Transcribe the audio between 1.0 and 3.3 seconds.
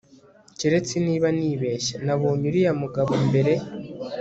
niba nibeshye nabonye uriya mugabo